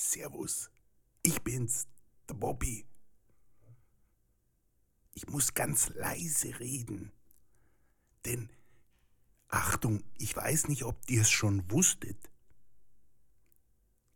[0.00, 0.70] Servus,
[1.24, 1.88] ich bin's,
[2.28, 2.86] der Bobby.
[5.12, 7.10] Ich muss ganz leise reden,
[8.24, 8.48] denn
[9.48, 12.30] Achtung, ich weiß nicht, ob ihr es schon wusstet.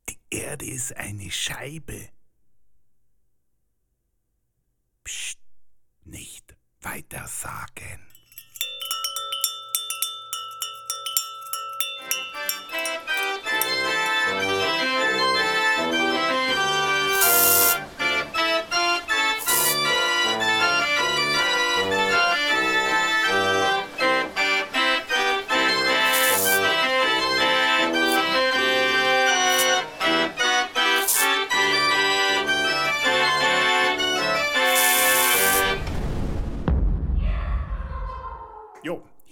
[0.09, 2.11] Die Erde ist eine Scheibe.
[5.03, 5.41] Psst,
[6.05, 8.12] nicht weiter sagen.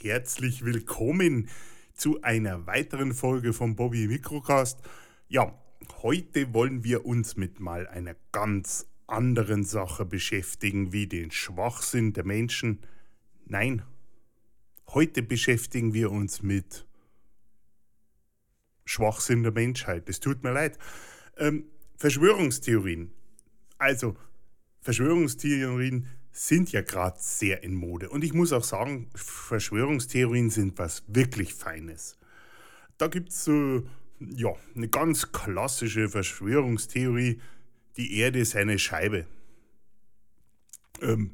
[0.03, 1.49] Herzlich willkommen
[1.93, 4.81] zu einer weiteren Folge vom Bobby Microcast.
[5.29, 5.55] Ja,
[6.03, 12.25] heute wollen wir uns mit mal einer ganz anderen Sache beschäftigen, wie den Schwachsinn der
[12.25, 12.81] Menschen.
[13.45, 13.83] Nein,
[14.89, 16.87] heute beschäftigen wir uns mit
[18.87, 20.09] Schwachsinn der Menschheit.
[20.09, 20.79] Es tut mir leid.
[21.37, 23.13] Ähm, Verschwörungstheorien.
[23.77, 24.17] Also,
[24.81, 28.09] Verschwörungstheorien sind ja gerade sehr in Mode.
[28.09, 32.19] Und ich muss auch sagen, Verschwörungstheorien sind was wirklich Feines.
[32.99, 33.83] Da gibt es so,
[34.21, 37.41] ja, eine ganz klassische Verschwörungstheorie,
[37.97, 39.27] die Erde ist eine Scheibe.
[41.01, 41.33] Ähm,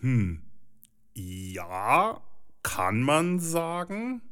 [0.00, 0.42] hm,
[1.14, 2.20] ja,
[2.62, 4.22] kann man sagen,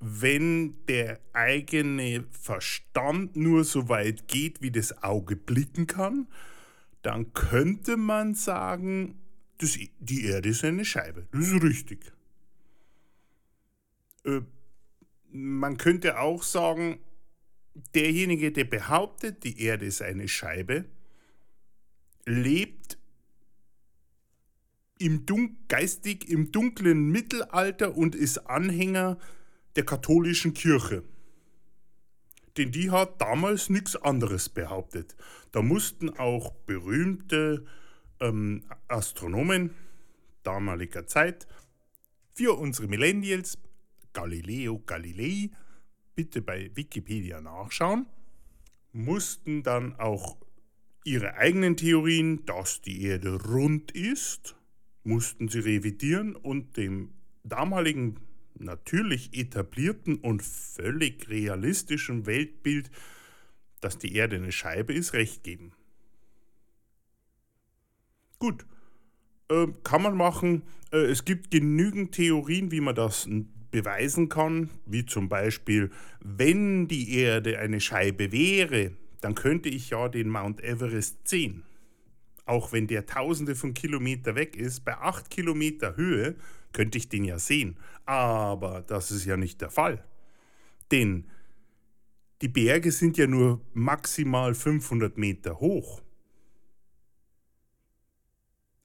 [0.00, 6.28] wenn der eigene Verstand nur so weit geht, wie das Auge blicken kann,
[7.02, 9.18] dann könnte man sagen,
[9.58, 11.26] das, die Erde ist eine Scheibe.
[11.32, 12.12] Das ist richtig.
[14.24, 14.40] Äh,
[15.30, 17.00] man könnte auch sagen,
[17.94, 20.84] derjenige, der behauptet, die Erde ist eine Scheibe,
[22.24, 22.98] lebt
[24.98, 25.26] im
[25.68, 29.18] geistig im dunklen Mittelalter und ist Anhänger
[29.76, 31.04] der katholischen Kirche.
[32.56, 35.14] Denn die hat damals nichts anderes behauptet.
[35.52, 37.64] Da mussten auch berühmte
[38.20, 39.74] ähm, Astronomen
[40.42, 41.46] damaliger Zeit
[42.34, 43.58] für unsere Millennials,
[44.12, 45.50] Galileo Galilei,
[46.14, 48.06] bitte bei Wikipedia nachschauen,
[48.92, 50.36] mussten dann auch
[51.04, 54.56] ihre eigenen Theorien, dass die Erde rund ist,
[55.04, 57.12] mussten sie revidieren und dem
[57.44, 58.20] damaligen
[58.54, 62.90] natürlich etablierten und völlig realistischen Weltbild,
[63.80, 65.72] dass die Erde eine Scheibe ist, recht geben.
[68.38, 68.66] Gut,
[69.50, 70.62] äh, kann man machen.
[70.92, 73.28] Äh, es gibt genügend Theorien, wie man das
[73.70, 75.90] beweisen kann, wie zum Beispiel,
[76.20, 81.64] wenn die Erde eine Scheibe wäre, dann könnte ich ja den Mount Everest sehen.
[82.46, 86.36] Auch wenn der tausende von Kilometer weg ist, bei acht Kilometer Höhe
[86.72, 87.76] könnte ich den ja sehen.
[88.06, 90.02] Aber das ist ja nicht der Fall.
[90.90, 91.24] Denn
[92.40, 96.00] die Berge sind ja nur maximal 500 Meter hoch.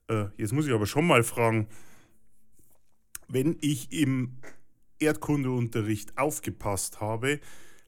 [0.08, 1.68] Äh, jetzt muss ich aber schon mal fragen,
[3.28, 4.36] wenn ich im
[4.98, 7.40] Erdkundeunterricht aufgepasst habe,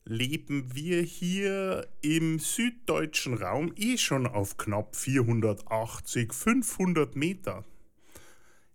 [0.04, 7.64] leben wir hier im süddeutschen Raum eh schon auf knapp 480, 500 Meter.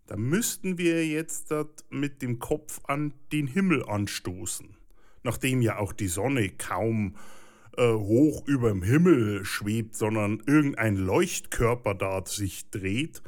[0.07, 1.53] Da müssten wir jetzt
[1.89, 4.75] mit dem Kopf an den Himmel anstoßen,
[5.23, 7.40] nachdem ja auch die Sonne kaum äh,
[7.77, 13.21] hoch über dem Himmel schwebt, sondern irgendein Leuchtkörper da sich dreht.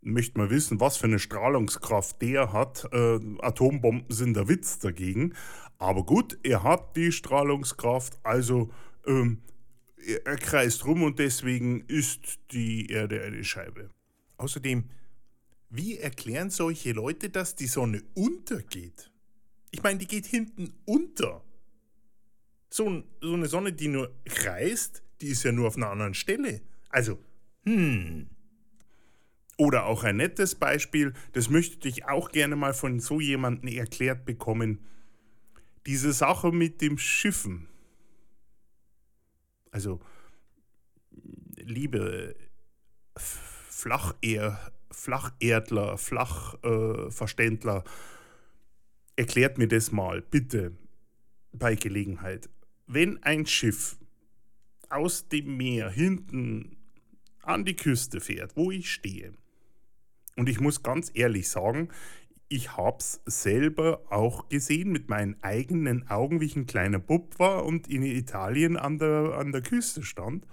[0.00, 2.88] Möchte man wissen, was für eine Strahlungskraft der hat.
[2.92, 5.34] Äh, Atombomben sind der Witz dagegen.
[5.78, 8.70] Aber gut, er hat die Strahlungskraft, also
[9.06, 9.42] ähm,
[10.24, 13.90] er kreist rum und deswegen ist die Erde eine Scheibe.
[14.36, 14.84] Außerdem,
[15.70, 19.10] wie erklären solche Leute, dass die Sonne untergeht?
[19.70, 21.42] Ich meine, die geht hinten unter.
[22.68, 26.60] So, so eine Sonne, die nur kreist, die ist ja nur auf einer anderen Stelle.
[26.88, 27.18] Also,
[27.64, 28.28] hm.
[29.58, 34.26] Oder auch ein nettes Beispiel, das möchte ich auch gerne mal von so jemandem erklärt
[34.26, 34.80] bekommen.
[35.86, 37.68] Diese Sache mit dem Schiffen.
[39.70, 40.00] Also,
[41.56, 42.36] liebe
[43.16, 50.72] Flacher, Flacherdler, Flachverständler, äh, erklärt mir das mal, bitte,
[51.52, 52.50] bei Gelegenheit
[52.86, 53.98] wenn ein Schiff
[54.88, 56.76] aus dem Meer hinten
[57.42, 59.32] an die Küste fährt, wo ich stehe,
[60.36, 61.88] und ich muss ganz ehrlich sagen,
[62.48, 67.38] ich habe es selber auch gesehen mit meinen eigenen Augen, wie ich ein kleiner Bub
[67.38, 70.46] war und in Italien an der, an der Küste stand.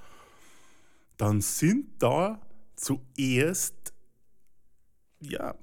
[1.18, 2.41] Dann sind da
[2.75, 3.94] zuerst
[5.19, 5.56] ja,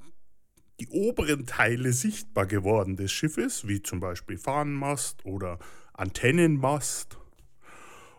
[0.78, 5.58] die oberen Teile sichtbar geworden des Schiffes, wie zum Beispiel Fahnenmast oder
[6.00, 7.18] Antennenmast.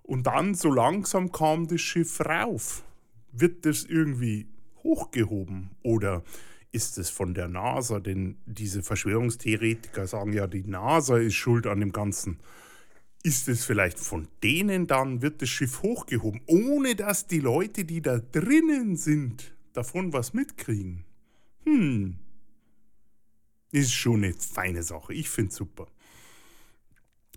[0.03, 2.83] Und dann so langsam kam das Schiff rauf.
[3.31, 4.47] Wird das irgendwie
[4.83, 6.23] hochgehoben oder
[6.71, 7.99] ist es von der NASA?
[7.99, 12.39] Denn diese Verschwörungstheoretiker sagen ja, die NASA ist schuld an dem Ganzen.
[13.23, 18.01] Ist es vielleicht von denen dann, wird das Schiff hochgehoben, ohne dass die Leute, die
[18.01, 21.05] da drinnen sind, davon was mitkriegen?
[21.65, 22.17] Hm,
[23.71, 25.13] ist schon eine feine Sache.
[25.13, 25.87] Ich finde super.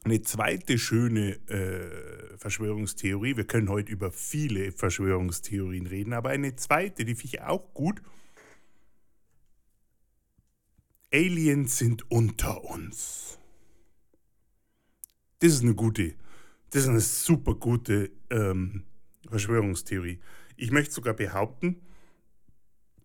[0.05, 7.06] Eine zweite schöne äh, Verschwörungstheorie, wir können heute über viele Verschwörungstheorien reden, aber eine zweite,
[7.06, 8.03] die finde ich auch gut.
[11.11, 13.39] Aliens sind unter uns.
[15.39, 16.15] Das ist eine gute,
[16.69, 18.85] das ist eine super gute ähm,
[19.31, 20.21] Verschwörungstheorie.
[20.57, 21.81] Ich möchte sogar behaupten,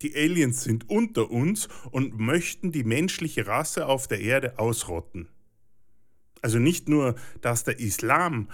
[0.02, 5.28] die Aliens sind unter uns und möchten die menschliche Rasse auf der Erde ausrotten.
[6.42, 8.48] Also nicht nur, dass der Islam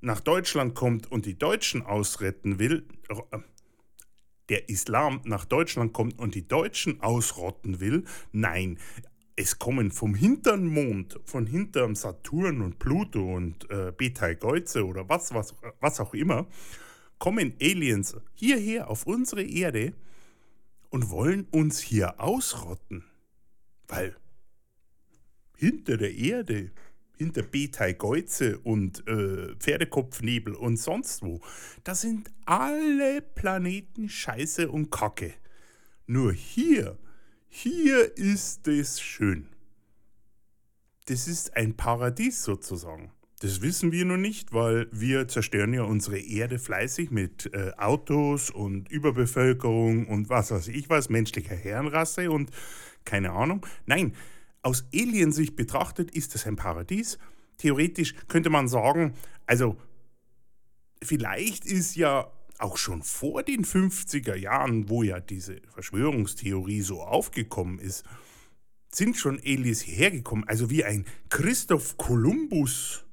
[0.00, 3.38] nach Deutschland kommt und die Deutschen ausretten will, äh,
[4.48, 8.78] der Islam nach Deutschland kommt und die Deutschen ausrotten will, nein,
[9.36, 15.34] es kommen vom hinteren Mond, von hinterm Saturn und Pluto und äh, Betelgeuse oder was,
[15.34, 16.46] was, was auch immer,
[17.18, 19.92] kommen Aliens hierher auf unsere Erde
[20.88, 23.04] und wollen uns hier ausrotten.
[23.88, 24.16] Weil
[25.56, 26.70] hinter der Erde,
[27.16, 31.40] hinter Betelgeuse und äh, Pferdekopfnebel und sonst wo,
[31.84, 35.34] da sind alle Planeten Scheiße und Kacke.
[36.06, 36.98] Nur hier,
[37.48, 39.48] hier ist es schön.
[41.06, 43.12] Das ist ein Paradies sozusagen.
[43.40, 48.50] Das wissen wir noch nicht, weil wir zerstören ja unsere Erde fleißig mit äh, Autos
[48.50, 52.50] und Überbevölkerung und was weiß ich was, menschlicher Herrenrasse und
[53.04, 53.66] keine Ahnung.
[53.84, 54.14] Nein,
[54.66, 57.18] aus Aliensicht betrachtet ist es ein Paradies.
[57.56, 59.14] Theoretisch könnte man sagen,
[59.46, 59.76] also
[61.00, 67.78] vielleicht ist ja auch schon vor den 50er Jahren, wo ja diese Verschwörungstheorie so aufgekommen
[67.78, 68.04] ist,
[68.92, 70.42] sind schon Aliens hierher gekommen.
[70.48, 73.04] Also wie ein Christoph Kolumbus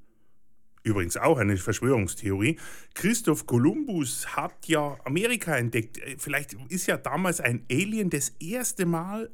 [0.85, 2.57] Übrigens auch eine Verschwörungstheorie.
[2.93, 5.97] Christoph Kolumbus hat ja Amerika entdeckt.
[5.99, 9.31] Äh, vielleicht ist ja damals ein Alien das erste Mal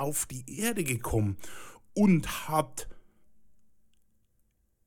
[0.00, 1.36] auf die Erde gekommen
[1.94, 2.88] und hat,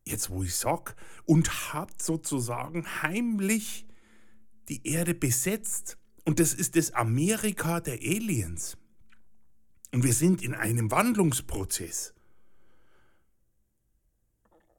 [0.06, 0.96] jetzt wo ich sag,
[1.26, 3.86] und hat sozusagen heimlich
[4.70, 5.98] die Erde besetzt.
[6.26, 8.78] Und das ist das Amerika der Aliens.
[9.92, 12.16] Und wir sind in einem Wandlungsprozess.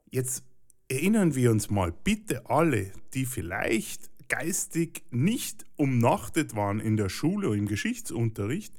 [0.09, 0.43] Jetzt
[0.89, 7.49] erinnern wir uns mal bitte alle, die vielleicht geistig nicht umnachtet waren in der Schule
[7.49, 8.73] oder im Geschichtsunterricht,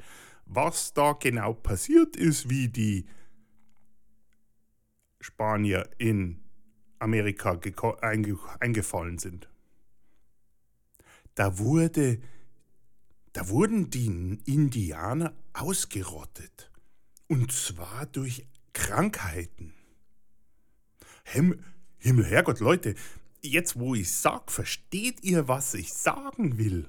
[0.46, 3.06] was da genau passiert ist, wie die
[5.20, 6.40] Spanier in
[6.98, 7.58] Amerika
[8.00, 9.48] eingefallen sind.
[11.34, 12.20] Da wurde
[13.36, 16.70] da wurden die Indianer ausgerottet.
[17.28, 19.74] Und zwar durch Krankheiten.
[21.22, 21.62] Hem,
[21.98, 22.94] Himmel, Herrgott, Leute,
[23.42, 26.88] jetzt wo ich sag, versteht ihr, was ich sagen will?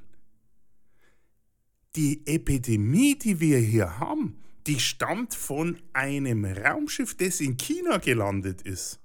[1.95, 8.61] Die Epidemie, die wir hier haben, die stammt von einem Raumschiff, das in China gelandet
[8.61, 8.99] ist.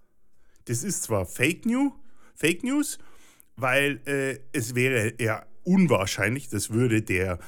[0.67, 1.93] Das ist zwar Fake News,
[2.35, 2.99] Fake News
[3.57, 7.39] weil äh, es wäre eher unwahrscheinlich, das würde der,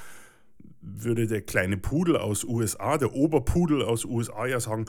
[0.81, 4.87] würde der kleine Pudel aus USA, der Oberpudel aus USA ja sagen,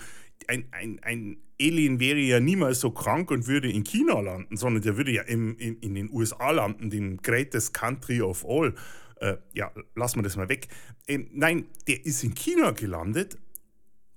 [0.48, 4.84] ein, ein, ein Alien wäre ja niemals so krank und würde in China landen, sondern
[4.84, 8.74] der würde ja im, in, in den USA landen, dem greatest country of all.
[9.18, 10.68] Äh, ja, lassen wir das mal weg.
[11.08, 13.38] Ähm, nein, der ist in China gelandet,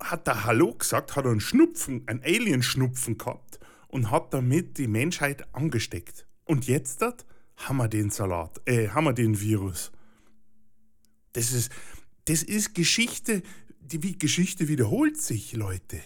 [0.01, 5.53] hat da Hallo gesagt, hat einen Schnupfen, einen Alien-Schnupfen gehabt und hat damit die Menschheit
[5.55, 6.27] angesteckt.
[6.45, 7.27] Und jetzt dat,
[7.57, 9.91] haben wir den Salat, äh, haben wir den Virus.
[11.33, 11.71] Das ist,
[12.27, 13.43] das ist Geschichte,
[13.81, 16.01] die Geschichte wiederholt sich, Leute.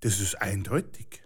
[0.00, 1.22] Das ist eindeutig.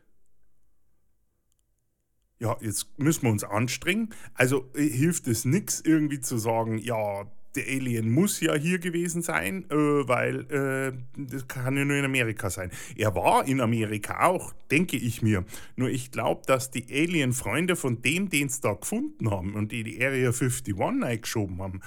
[2.41, 4.15] Ja, jetzt müssen wir uns anstrengen.
[4.35, 9.23] Also äh, hilft es nichts, irgendwie zu sagen, ja, der Alien muss ja hier gewesen
[9.23, 12.71] sein, äh, weil äh, das kann ja nur in Amerika sein.
[12.97, 15.45] Er war in Amerika auch, denke ich mir.
[15.77, 19.83] Nur ich glaube, dass die Alien-Freunde von dem, den sie da gefunden haben und die
[19.83, 21.81] die Area 51 eingeschoben haben,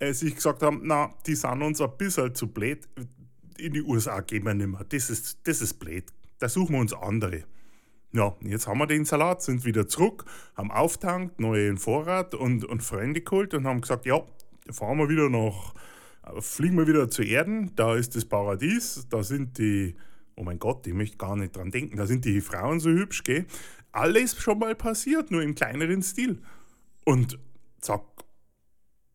[0.00, 2.88] äh, sich gesagt haben, na, die sind uns ein bisschen zu blöd,
[3.58, 4.84] in die USA gehen wir nicht mehr.
[4.88, 6.06] Das ist, das ist blöd.
[6.38, 7.44] Da suchen wir uns andere.
[8.14, 12.82] Ja, jetzt haben wir den Salat, sind wieder zurück, haben auftankt, neuen Vorrat und, und
[12.82, 14.20] Freunde geholt und haben gesagt, ja,
[14.70, 15.74] fahren wir wieder nach,
[16.40, 19.96] fliegen wir wieder zu Erden, da ist das Paradies, da sind die,
[20.36, 23.24] oh mein Gott, ich möchte gar nicht dran denken, da sind die Frauen so hübsch,
[23.24, 23.46] gell?
[23.92, 26.42] Alles schon mal passiert, nur im kleineren Stil.
[27.04, 27.38] Und
[27.80, 28.02] zack,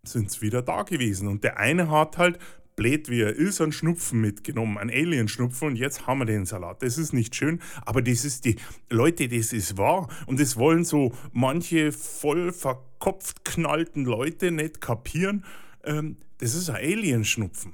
[0.03, 1.27] sind sie wieder da gewesen.
[1.27, 2.39] Und der eine hat halt
[2.77, 6.81] blöd wie er ist, einen Schnupfen mitgenommen, einen Alien-Schnupfen und jetzt haben wir den Salat.
[6.81, 8.55] Das ist nicht schön, aber das ist die,
[8.89, 15.43] Leute, das ist wahr und das wollen so manche voll verkopft knallten Leute nicht kapieren.
[15.83, 17.73] Ähm, das ist ein Alien-Schnupfen.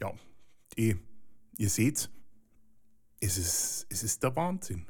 [0.00, 0.12] Ja,
[0.76, 0.96] die,
[1.56, 2.10] ihr seht,
[3.20, 4.86] es ist, es ist der Wahnsinn.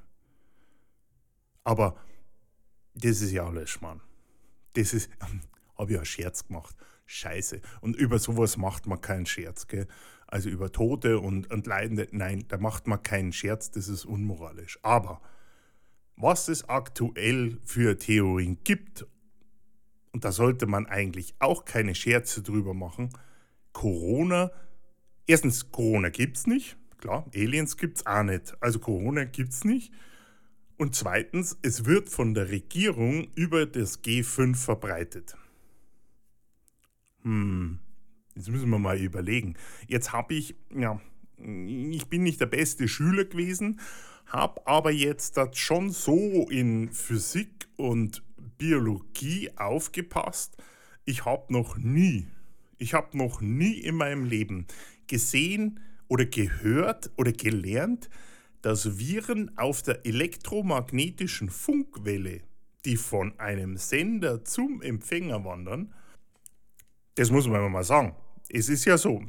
[1.62, 1.96] Aber
[2.94, 4.00] das ist ja alles Schmarrn.
[4.72, 5.10] Das ist,
[5.78, 6.76] habe ich einen Scherz gemacht.
[7.06, 7.60] Scheiße.
[7.80, 9.86] Und über sowas macht man keinen Scherz, gell?
[10.26, 14.78] Also über Tote und, und Leidende, nein, da macht man keinen Scherz, das ist unmoralisch.
[14.82, 15.22] Aber
[16.16, 19.06] was es aktuell für Theorien gibt,
[20.12, 23.08] und da sollte man eigentlich auch keine Scherze drüber machen,
[23.72, 24.50] Corona,
[25.26, 29.64] erstens, Corona gibt es nicht, klar, Aliens gibt es auch nicht, also Corona gibt es
[29.64, 29.94] nicht.
[30.76, 35.36] Und zweitens, es wird von der Regierung über das G5 verbreitet.
[37.28, 37.78] Hm,
[38.34, 39.54] jetzt müssen wir mal überlegen.
[39.86, 40.98] Jetzt habe ich, ja,
[41.36, 43.80] ich bin nicht der beste Schüler gewesen,
[44.24, 48.22] habe aber jetzt das schon so in Physik und
[48.56, 50.56] Biologie aufgepasst.
[51.04, 52.26] Ich habe noch nie,
[52.78, 54.66] ich habe noch nie in meinem Leben
[55.06, 58.08] gesehen oder gehört oder gelernt,
[58.62, 62.40] dass Viren auf der elektromagnetischen Funkwelle,
[62.86, 65.92] die von einem Sender zum Empfänger wandern,
[67.18, 68.14] das muss man mal sagen.
[68.48, 69.24] Es ist ja so,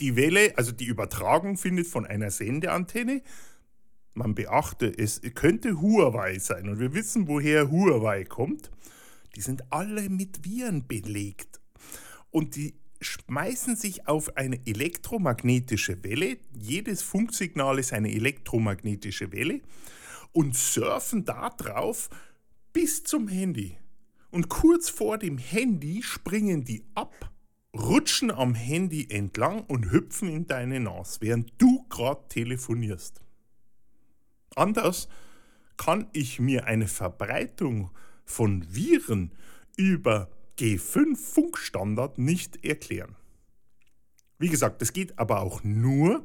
[0.00, 3.22] die Welle, also die Übertragung findet von einer Sendeantenne.
[4.14, 8.72] Man beachte, es könnte Huawei sein und wir wissen, woher Huawei kommt.
[9.36, 11.60] Die sind alle mit Viren belegt.
[12.32, 16.38] Und die schmeißen sich auf eine elektromagnetische Welle.
[16.58, 19.60] Jedes Funksignal ist eine elektromagnetische Welle
[20.32, 22.10] und surfen darauf
[22.72, 23.76] bis zum Handy
[24.30, 27.30] und kurz vor dem Handy springen die ab,
[27.74, 33.22] rutschen am Handy entlang und hüpfen in deine Nase, während du gerade telefonierst.
[34.56, 35.08] Anders
[35.76, 37.90] kann ich mir eine Verbreitung
[38.24, 39.32] von Viren
[39.76, 43.16] über G5 Funkstandard nicht erklären.
[44.38, 46.24] Wie gesagt, das geht aber auch nur,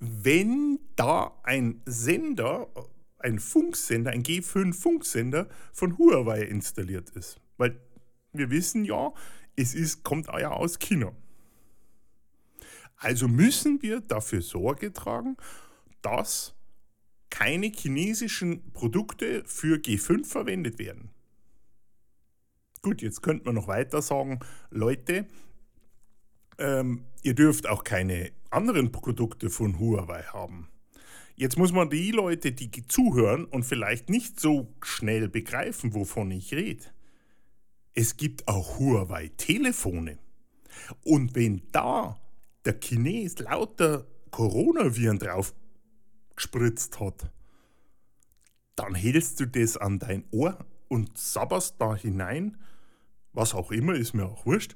[0.00, 2.68] wenn da ein Sender
[3.18, 7.40] ein Funksender, ein G5-Funksender von Huawei installiert ist.
[7.56, 7.80] Weil
[8.32, 9.12] wir wissen ja,
[9.56, 11.12] es ist, kommt ja aus China.
[12.96, 15.36] Also müssen wir dafür Sorge tragen,
[16.02, 16.54] dass
[17.30, 21.10] keine chinesischen Produkte für G5 verwendet werden.
[22.82, 25.26] Gut, jetzt könnte man noch weiter sagen, Leute,
[26.58, 30.68] ähm, ihr dürft auch keine anderen Produkte von Huawei haben.
[31.38, 36.52] Jetzt muss man die Leute, die zuhören und vielleicht nicht so schnell begreifen, wovon ich
[36.52, 36.84] rede.
[37.94, 40.18] Es gibt auch Huawei-Telefone.
[41.04, 42.20] Und wenn da
[42.64, 45.54] der Chines lauter Coronaviren drauf
[46.34, 47.30] gespritzt hat,
[48.74, 52.56] dann hältst du das an dein Ohr und sabberst da hinein,
[53.32, 54.74] was auch immer, ist mir auch wurscht,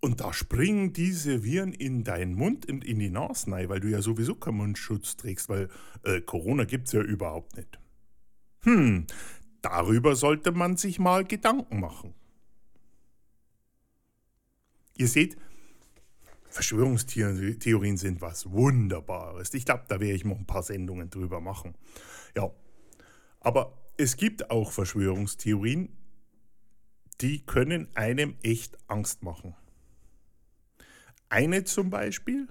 [0.00, 3.88] und da springen diese Viren in deinen Mund und in die Nase rein, weil du
[3.88, 5.68] ja sowieso keinen Mundschutz trägst, weil
[6.04, 7.78] äh, Corona gibt es ja überhaupt nicht.
[8.62, 9.06] Hm,
[9.60, 12.14] darüber sollte man sich mal Gedanken machen.
[14.96, 15.36] Ihr seht,
[16.48, 19.54] Verschwörungstheorien sind was Wunderbares.
[19.54, 21.74] Ich glaube, da werde ich noch ein paar Sendungen drüber machen.
[22.36, 22.50] Ja,
[23.40, 25.90] aber es gibt auch Verschwörungstheorien,
[27.20, 29.54] die können einem echt Angst machen.
[31.30, 32.48] Eine zum Beispiel,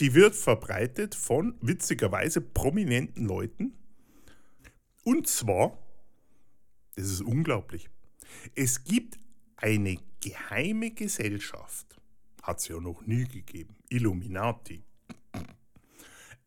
[0.00, 3.74] die wird verbreitet von witzigerweise prominenten Leuten.
[5.04, 5.78] Und zwar,
[6.96, 7.88] das ist unglaublich,
[8.56, 9.18] es gibt
[9.56, 12.00] eine geheime Gesellschaft,
[12.42, 14.82] hat es ja noch nie gegeben, Illuminati.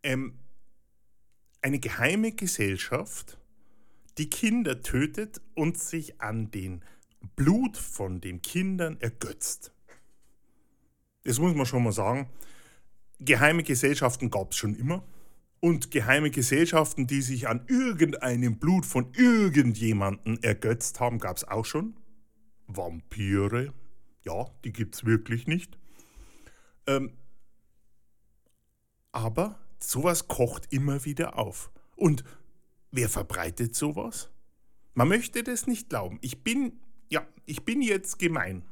[0.03, 0.37] Ähm,
[1.61, 3.39] eine geheime Gesellschaft,
[4.17, 6.83] die Kinder tötet und sich an den
[7.37, 9.73] Blut von den Kindern ergötzt
[11.23, 12.29] das muss man schon mal sagen,
[13.19, 15.03] geheime Gesellschaften gab es schon immer.
[15.59, 21.65] Und geheime Gesellschaften, die sich an irgendeinem Blut von irgendjemandem ergötzt haben, gab es auch
[21.65, 21.95] schon.
[22.65, 23.71] Vampire,
[24.23, 25.77] Ja, die gibt es wirklich nicht.
[26.87, 27.11] Ähm,
[29.11, 31.71] aber sowas kocht immer wieder auf.
[31.95, 32.23] Und
[32.91, 34.31] wer verbreitet sowas?
[34.93, 36.17] Man möchte das nicht glauben.
[36.21, 38.63] Ich bin, ja, ich bin jetzt gemein.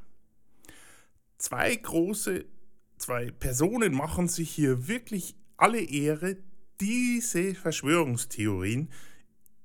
[1.39, 2.45] Zwei große,
[2.97, 6.37] zwei Personen machen sich hier wirklich alle Ehre,
[6.81, 8.89] diese Verschwörungstheorien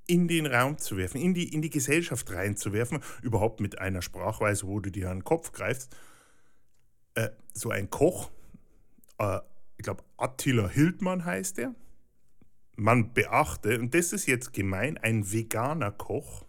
[0.07, 4.69] in den Raum zu werfen, in die, in die Gesellschaft reinzuwerfen, überhaupt mit einer Sprachweise,
[4.69, 5.97] wo du dir an den Kopf greifst.
[7.15, 8.31] Äh, so ein Koch,
[9.19, 9.41] äh,
[9.77, 11.75] ich glaube Attila Hildmann heißt er,
[12.77, 16.45] man beachte, und das ist jetzt gemein, ein veganer Koch.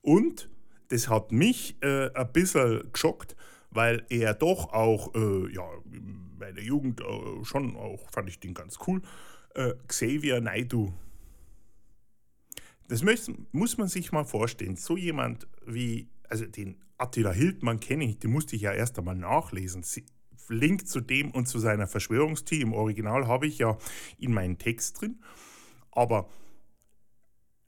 [0.00, 0.48] Und
[0.92, 3.34] das hat mich äh, ein bisschen geschockt,
[3.70, 5.66] weil er doch auch, äh, ja,
[6.38, 9.00] bei der Jugend äh, schon auch, fand ich den ganz cool,
[9.54, 10.92] äh, Xavier Naidu.
[12.88, 13.02] Das
[13.52, 14.76] muss man sich mal vorstellen.
[14.76, 19.16] So jemand wie, also den Attila Hildmann kenne ich, den musste ich ja erst einmal
[19.16, 19.82] nachlesen.
[20.48, 23.78] Link zu dem und zu seiner Verschwörungstheorie im Original habe ich ja
[24.18, 25.22] in meinem Text drin.
[25.90, 26.28] Aber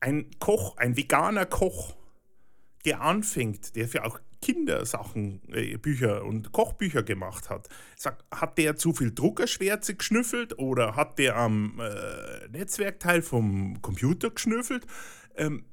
[0.00, 1.96] ein Koch, ein veganer Koch,
[2.84, 7.68] der anfängt, der für auch Kindersachen, äh, Bücher und Kochbücher gemacht hat.
[7.96, 14.30] Sag, hat der zu viel Druckerschwärze geschnüffelt oder hat der am äh, Netzwerkteil vom Computer
[14.30, 14.86] geschnüffelt?
[15.34, 15.64] Ähm,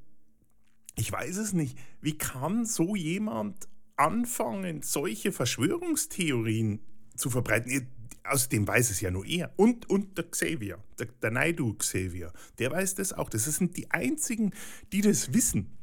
[0.96, 1.78] ich weiß es nicht.
[2.00, 6.80] Wie kann so jemand anfangen, solche Verschwörungstheorien
[7.16, 7.88] zu verbreiten.
[8.24, 9.52] Außerdem weiß es ja nur er.
[9.56, 13.28] Und, und der Xavier, der, der Naidu Xavier, der weiß das auch.
[13.28, 14.52] Das sind die einzigen,
[14.92, 15.76] die das wissen.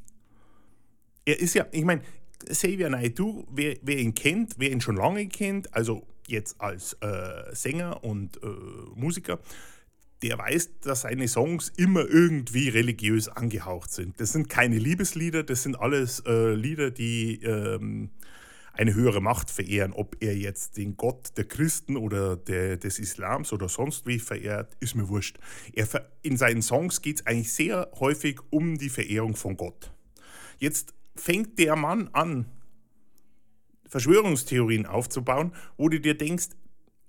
[1.25, 2.01] Er ist ja, ich meine,
[2.47, 7.53] Xavier Naidu, wer, wer, ihn kennt, wer ihn schon lange kennt, also jetzt als äh,
[7.53, 8.47] Sänger und äh,
[8.95, 9.39] Musiker,
[10.21, 14.19] der weiß, dass seine Songs immer irgendwie religiös angehaucht sind.
[14.19, 18.09] Das sind keine Liebeslieder, das sind alles äh, Lieder, die ähm,
[18.73, 19.93] eine höhere Macht verehren.
[19.93, 24.75] Ob er jetzt den Gott der Christen oder der, des Islams oder sonst wie verehrt,
[24.79, 25.37] ist mir wurscht.
[25.73, 25.87] Er,
[26.21, 29.91] in seinen Songs geht es eigentlich sehr häufig um die Verehrung von Gott.
[30.59, 32.45] Jetzt fängt der Mann an,
[33.85, 36.49] Verschwörungstheorien aufzubauen, wo du dir denkst,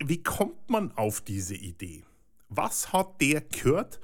[0.03, 2.05] wie kommt man auf diese Idee?
[2.49, 4.01] Was hat der gehört,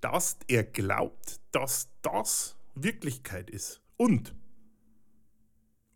[0.00, 3.82] dass er glaubt, dass das Wirklichkeit ist?
[3.96, 4.34] Und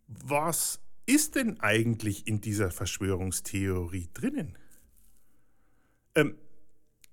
[0.07, 4.57] was ist denn eigentlich in dieser Verschwörungstheorie drinnen?
[6.15, 6.37] Ähm,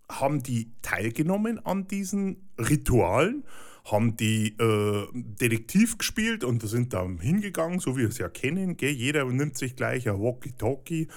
[0.08, 3.44] haben die teilgenommen an diesen Ritualen?
[3.84, 8.76] Haben die äh, Detektiv gespielt und sind da hingegangen, so wie wir es ja kennen?
[8.76, 8.92] Gell?
[8.92, 11.08] Jeder nimmt sich gleich ein Walkie-Talkie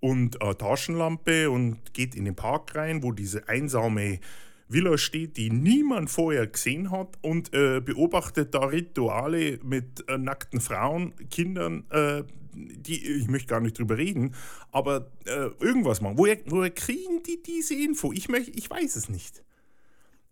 [0.00, 4.20] und eine Taschenlampe und geht in den Park rein, wo diese einsame
[4.68, 10.60] Villa steht, die niemand vorher gesehen hat und äh, beobachtet da Rituale mit äh, nackten
[10.60, 12.22] Frauen, Kindern, äh,
[12.54, 14.34] die, ich möchte gar nicht drüber reden,
[14.70, 16.18] aber äh, irgendwas machen.
[16.18, 18.12] Woher, woher kriegen die diese Info?
[18.12, 19.42] Ich, möcht, ich weiß es nicht.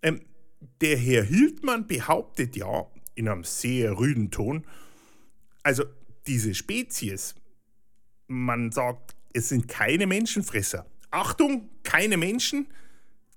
[0.03, 0.21] Ähm,
[0.81, 4.65] der Herr Hildmann behauptet ja in einem sehr rüden Ton,
[5.63, 5.85] also
[6.27, 7.35] diese Spezies,
[8.27, 10.87] man sagt, es sind keine Menschenfresser.
[11.11, 12.69] Achtung, keine Menschen,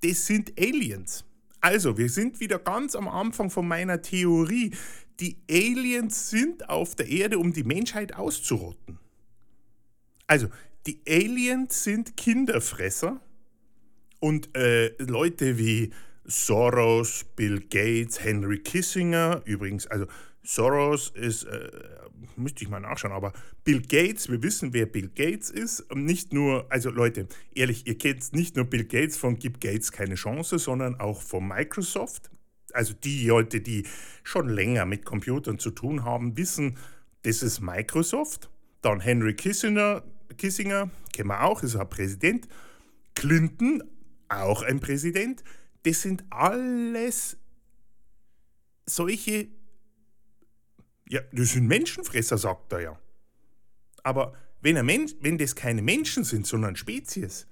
[0.03, 1.25] das sind Aliens.
[1.61, 4.71] Also, wir sind wieder ganz am Anfang von meiner Theorie.
[5.19, 8.99] Die Aliens sind auf der Erde, um die Menschheit auszurotten.
[10.25, 10.47] Also,
[10.87, 13.21] die Aliens sind Kinderfresser
[14.19, 15.91] und äh, Leute wie
[16.25, 20.05] Soros, Bill Gates, Henry Kissinger, übrigens, also
[20.43, 21.69] Soros ist, äh,
[22.35, 25.85] müsste ich mal nachschauen, aber Bill Gates, wir wissen, wer Bill Gates ist.
[25.93, 30.15] Nicht nur, also Leute, ehrlich, ihr kennt nicht nur Bill Gates von Gib Gates keine
[30.15, 32.31] Chance, sondern auch von Microsoft.
[32.73, 33.85] Also die Leute, die
[34.23, 36.77] schon länger mit Computern zu tun haben, wissen,
[37.23, 38.49] das ist Microsoft.
[38.81, 40.03] Dann Henry Kissinger,
[40.37, 42.47] Kissinger kennen wir auch, ist ein Präsident.
[43.13, 43.83] Clinton,
[44.29, 45.43] auch ein Präsident.
[45.83, 47.37] Das sind alles
[48.85, 49.49] solche
[51.11, 52.99] ja, das sind Menschenfresser, sagt er ja.
[54.01, 57.47] Aber wenn, er Mensch, wenn das keine Menschen sind, sondern Spezies,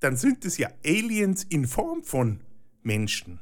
[0.00, 2.40] dann sind es ja Aliens in Form von
[2.82, 3.40] Menschen.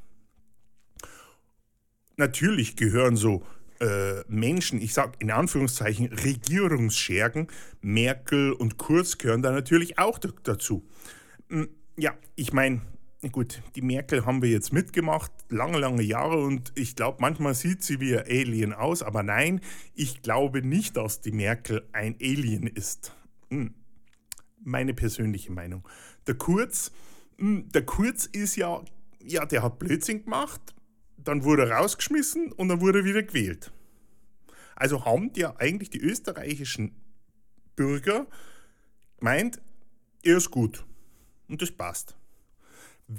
[2.17, 3.47] Natürlich gehören so
[3.81, 7.47] äh, Menschen, ich sage in Anführungszeichen Regierungsschergen,
[7.81, 10.85] Merkel und Kurz gehören da natürlich auch dazu.
[11.51, 12.83] Hm, ja, ich meine,
[13.31, 17.85] gut, die Merkel haben wir jetzt mitgemacht, lange, lange Jahre und ich glaube, manchmal sieht
[17.85, 19.61] sie wie ein Alien aus, aber nein,
[19.95, 23.15] ich glaube nicht, dass die Merkel ein Alien ist.
[23.51, 23.75] Hm.
[24.65, 25.89] Meine persönliche Meinung.
[26.27, 26.91] Der Kurz,
[27.39, 28.83] hm, der Kurz ist ja,
[29.21, 30.61] ja, der hat Blödsinn gemacht,
[31.17, 33.73] dann wurde er rausgeschmissen und dann wurde er wieder gewählt.
[34.75, 36.97] Also haben ja eigentlich die österreichischen
[37.77, 38.27] Bürger
[39.19, 39.61] gemeint,
[40.25, 40.85] er ist gut.
[41.47, 42.17] Und das passt.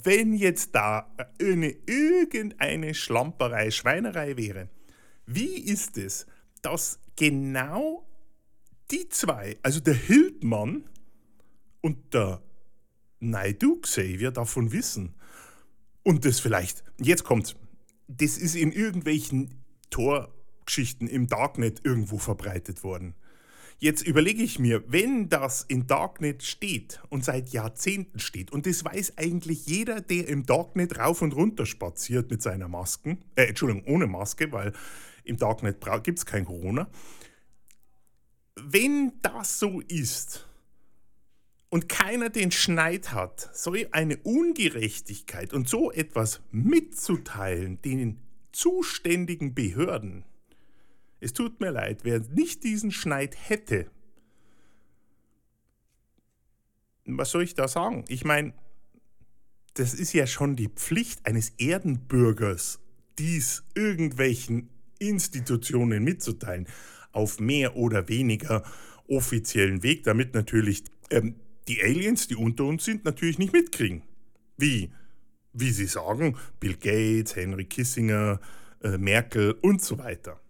[0.02, 4.70] Wenn jetzt da eine, irgendeine Schlamperei, Schweinerei wäre,
[5.28, 6.26] wie ist es,
[6.64, 8.04] dass genau
[8.90, 10.86] die zwei, also der Hildmann
[11.82, 12.42] und der
[13.20, 15.14] Naidu Xavier davon wissen
[16.02, 17.56] und das vielleicht, jetzt kommt's,
[18.08, 23.14] das ist in irgendwelchen Torgeschichten im Darknet irgendwo verbreitet worden.
[23.80, 28.86] Jetzt überlege ich mir, wenn das in Darknet steht und seit Jahrzehnten steht, und das
[28.86, 33.84] weiß eigentlich jeder, der im Darknet rauf und runter spaziert mit seiner Maske, äh, Entschuldigung,
[33.94, 34.74] ohne Maske, weil
[35.24, 36.90] im Darknet gibt es kein Corona.
[38.56, 40.48] Wenn das so ist
[41.70, 48.20] und keiner den Schneid hat, so eine Ungerechtigkeit und so etwas mitzuteilen den
[48.52, 50.24] zuständigen Behörden,
[51.24, 53.90] es tut mir leid, wer nicht diesen Schneid hätte,
[57.06, 58.06] was soll ich da sagen?
[58.08, 58.54] Ich meine,
[59.74, 62.80] das ist ja schon die Pflicht eines Erdenbürgers,
[63.18, 66.68] dies irgendwelchen Institutionen mitzuteilen,
[67.12, 68.64] auf mehr oder weniger
[69.08, 71.36] offiziellen Weg, damit natürlich ähm,
[71.68, 74.04] die Aliens, die unter uns sind, natürlich nicht mitkriegen.
[74.58, 74.92] Wie?
[75.54, 78.40] Wie sie sagen, Bill Gates, Henry Kissinger,
[78.82, 80.43] äh, Merkel und so weiter.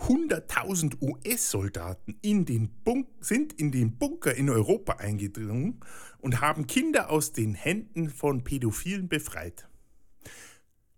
[0.00, 2.18] 100.000 US-Soldaten
[3.20, 5.80] sind in den Bunker in Europa eingedrungen
[6.18, 9.68] und haben Kinder aus den Händen von Pädophilen befreit.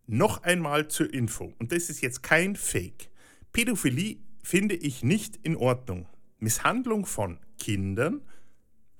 [0.06, 3.10] Noch einmal zur Info, und das ist jetzt kein Fake.
[3.52, 6.06] Pädophilie finde ich nicht in Ordnung.
[6.38, 8.22] Misshandlung von Kindern,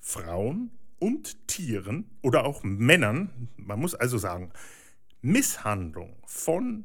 [0.01, 4.53] Frauen und Tieren oder auch Männern, man muss also sagen,
[5.21, 6.85] Misshandlung von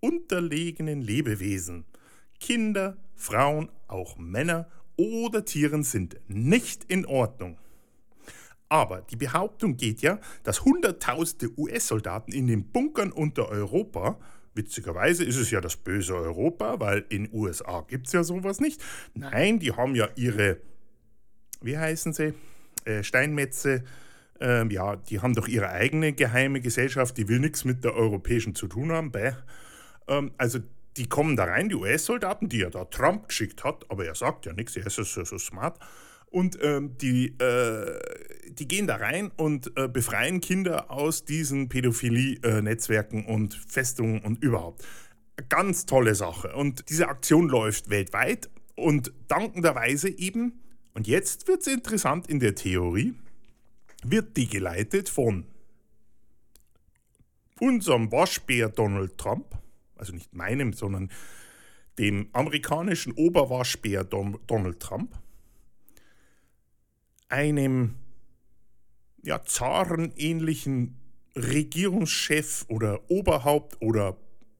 [0.00, 1.84] unterlegenen Lebewesen
[2.40, 7.58] Kinder, Frauen, auch Männer oder Tieren sind nicht in Ordnung.
[8.68, 14.18] Aber die Behauptung geht ja, dass Hunderttausende US-Soldaten in den Bunkern unter Europa,
[14.54, 18.82] witzigerweise ist es ja das böse Europa, weil in USA gibt es ja sowas nicht.
[19.14, 20.58] Nein, die haben ja ihre,
[21.62, 22.34] wie heißen sie,
[22.84, 23.84] äh, Steinmetze,
[24.40, 28.54] äh, ja, die haben doch ihre eigene geheime Gesellschaft, die will nichts mit der europäischen
[28.54, 29.12] zu tun haben.
[29.12, 29.32] Bäh.
[30.08, 30.58] Ähm, also
[30.96, 34.46] die kommen da rein, die US-Soldaten, die ja da Trump geschickt hat, aber er sagt
[34.46, 35.78] ja nichts, er ist so, so smart.
[36.30, 37.98] Und ähm, die, äh,
[38.50, 44.84] die gehen da rein und äh, befreien Kinder aus diesen Pädophilie-Netzwerken und Festungen und überhaupt.
[45.48, 46.54] Ganz tolle Sache.
[46.54, 50.60] Und diese Aktion läuft weltweit und dankenderweise eben,
[50.94, 53.14] und jetzt wird es interessant in der Theorie,
[54.04, 55.44] wird die geleitet von
[57.60, 59.46] unserem Waschbär Donald Trump,
[59.98, 61.10] also nicht meinem, sondern
[61.98, 65.18] dem amerikanischen Oberwaschbär Donald Trump,
[67.28, 67.96] einem
[69.22, 70.96] ja, zarenähnlichen
[71.34, 74.16] Regierungschef oder Oberhaupt oder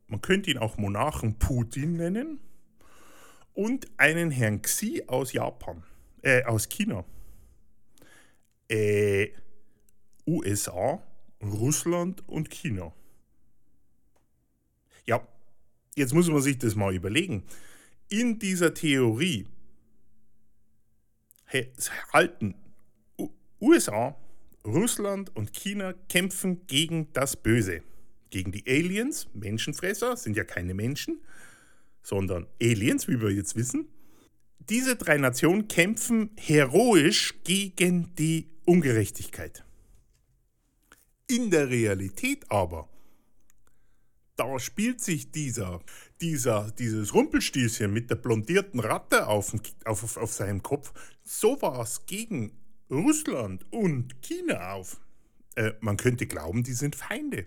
[0.09, 2.40] man könnte ihn auch Monarchen Putin nennen
[3.55, 5.83] und einen Herrn Xi aus Japan,
[6.22, 7.05] äh, aus China,
[8.68, 9.29] äh,
[10.27, 11.03] USA,
[11.42, 12.92] Russland und China.
[15.08, 15.26] Ja,
[15.96, 17.42] jetzt muss man sich das mal überlegen.
[18.10, 19.46] In dieser Theorie
[22.12, 22.54] halten
[23.58, 24.14] USA,
[24.66, 27.80] Russland und China kämpfen gegen das Böse.
[28.28, 31.22] Gegen die Aliens, Menschenfresser, sind ja keine Menschen,
[32.02, 33.88] sondern Aliens, wie wir jetzt wissen.
[34.58, 39.64] Diese drei Nationen kämpfen heroisch gegen die Ungerechtigkeit.
[41.26, 42.90] In der Realität aber
[44.38, 45.81] da spielt sich dieser,
[46.20, 50.92] dieser, dieses Rumpelstilzchen mit der blondierten Ratte auf, auf, auf seinem Kopf
[51.24, 52.53] sowas gegen
[52.90, 55.01] Russland und China auf.
[55.57, 57.46] Äh, man könnte glauben, die sind Feinde.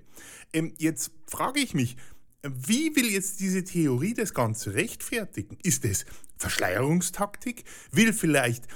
[0.51, 1.95] Ähm, jetzt frage ich mich,
[2.43, 5.57] wie will jetzt diese Theorie das Ganze rechtfertigen?
[5.63, 6.05] Ist es
[6.37, 7.63] Verschleierungstaktik?
[7.91, 8.67] Will vielleicht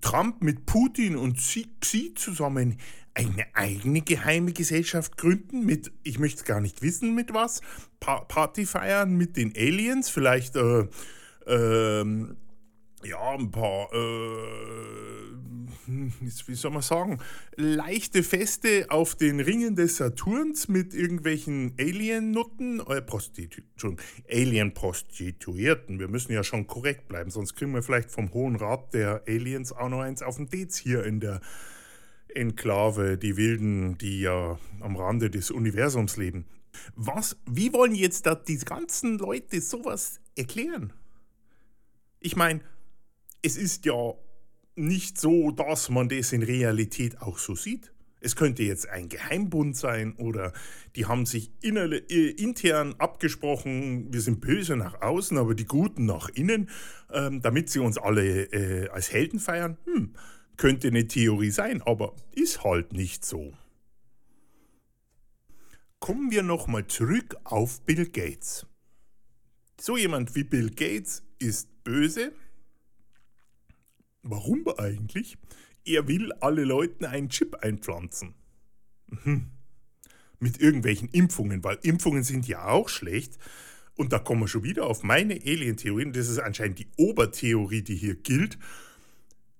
[0.00, 2.78] Trump mit Putin und Xi zusammen
[3.16, 7.62] eine eigene geheime Gesellschaft gründen mit, ich möchte gar nicht wissen mit was,
[7.98, 10.86] pa Party feiern mit den Aliens, vielleicht äh,
[11.46, 12.36] ähm,
[13.02, 13.96] ja, ein paar, äh,
[15.86, 17.18] wie soll man sagen,
[17.56, 23.62] leichte Feste auf den Ringen des Saturns mit irgendwelchen Alien-Nutten, äh, Prostitu
[24.30, 25.98] Alien-Prostituierten.
[25.98, 29.72] Wir müssen ja schon korrekt bleiben, sonst kriegen wir vielleicht vom Hohen Rat der Aliens
[29.72, 31.40] auch noch eins auf den Dez hier in der
[32.34, 36.46] Enklave, die Wilden, die ja am Rande des Universums leben.
[36.94, 40.92] Was, wie wollen jetzt da die ganzen Leute sowas erklären?
[42.20, 42.60] Ich meine,
[43.42, 44.14] es ist ja
[44.74, 47.92] nicht so, dass man das in Realität auch so sieht.
[48.20, 50.52] Es könnte jetzt ein Geheimbund sein oder
[50.96, 56.06] die haben sich innerle, äh, intern abgesprochen, wir sind böse nach außen, aber die Guten
[56.06, 56.70] nach innen,
[57.12, 59.76] ähm, damit sie uns alle äh, als Helden feiern.
[59.84, 60.14] Hm,
[60.56, 63.54] könnte eine Theorie sein, aber ist halt nicht so.
[66.00, 68.66] Kommen wir nochmal zurück auf Bill Gates.
[69.80, 72.32] So jemand wie Bill Gates ist böse.
[74.22, 75.36] Warum eigentlich?
[75.84, 78.34] Er will alle Leuten einen Chip einpflanzen.
[79.08, 79.50] Mhm.
[80.38, 83.38] Mit irgendwelchen Impfungen, weil Impfungen sind ja auch schlecht.
[83.94, 86.12] Und da kommen wir schon wieder auf meine Alien-Theorien.
[86.12, 88.58] Das ist anscheinend die Obertheorie, die hier gilt.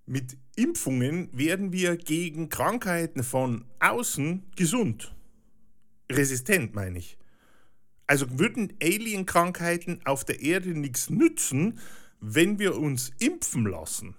[0.07, 5.15] Mit Impfungen werden wir gegen Krankheiten von außen gesund.
[6.11, 7.19] Resistent, meine ich.
[8.07, 11.81] Also würden Alien-Krankheiten auf der Erde nichts nützen,
[12.21, 14.15] wenn wir uns impfen lassen.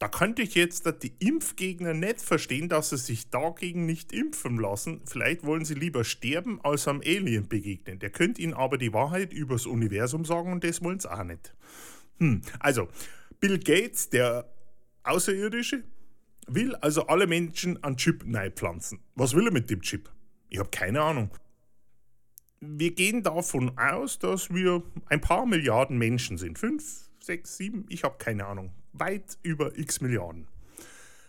[0.00, 5.00] Da könnte ich jetzt die Impfgegner nicht verstehen, dass sie sich dagegen nicht impfen lassen.
[5.06, 8.00] Vielleicht wollen sie lieber sterben, als am Alien begegnen.
[8.00, 11.54] Der könnte ihnen aber die Wahrheit übers Universum sagen und das wollen sie auch nicht.
[12.18, 12.42] Hm.
[12.58, 12.88] Also,
[13.44, 14.50] Bill Gates, der
[15.02, 15.84] Außerirdische,
[16.46, 18.24] will also alle Menschen an Chip
[18.56, 19.00] pflanzen.
[19.16, 20.08] Was will er mit dem Chip?
[20.48, 21.30] Ich habe keine Ahnung.
[22.60, 26.58] Wir gehen davon aus, dass wir ein paar Milliarden Menschen sind.
[26.58, 28.72] Fünf, sechs, sieben, ich habe keine Ahnung.
[28.94, 30.48] Weit über x Milliarden.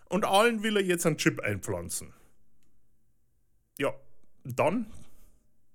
[0.08, 2.13] Und allen will er jetzt einen Chip einpflanzen.
[3.78, 3.93] Ja,
[4.45, 4.86] dann,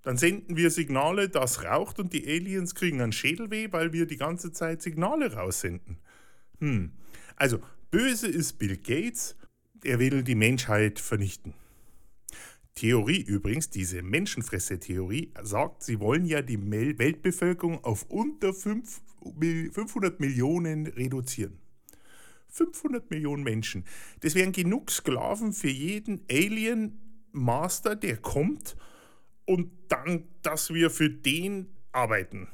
[0.00, 4.16] dann senden wir Signale, das raucht und die Aliens kriegen einen Schädelweh, weil wir die
[4.16, 5.98] ganze Zeit Signale raussenden.
[6.60, 6.92] Hm.
[7.36, 9.36] Also, böse ist Bill Gates,
[9.82, 11.54] er will die Menschheit vernichten.
[12.74, 16.58] Theorie übrigens, diese Menschenfresse-Theorie, sagt, sie wollen ja die
[16.98, 21.58] Weltbevölkerung auf unter 500 Millionen reduzieren.
[22.48, 23.84] 500 Millionen Menschen.
[24.20, 28.76] Das wären genug Sklaven für jeden Alien-Master, der kommt
[29.46, 32.48] und dann, dass wir für den arbeiten.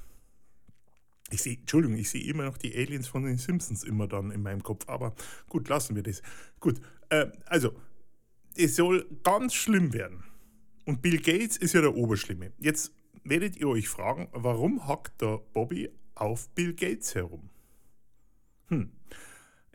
[1.30, 4.42] Ich sehe, Entschuldigung, ich sehe immer noch die Aliens von den Simpsons immer dann in
[4.42, 5.14] meinem Kopf, aber
[5.48, 6.22] gut, lassen wir das.
[6.60, 7.74] Gut, äh, also,
[8.56, 10.22] es soll ganz schlimm werden.
[10.84, 12.52] Und Bill Gates ist ja der Oberschlimme.
[12.58, 12.92] Jetzt
[13.24, 17.50] werdet ihr euch fragen, warum hackt der Bobby auf Bill Gates herum?
[18.68, 18.92] Hm.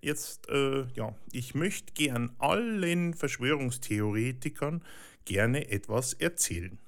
[0.01, 4.83] Jetzt, äh, ja, ich möchte gern allen Verschwörungstheoretikern
[5.25, 6.79] gerne etwas erzählen.